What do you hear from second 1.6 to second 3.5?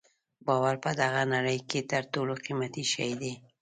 کې تر ټولو قیمتي شی دی.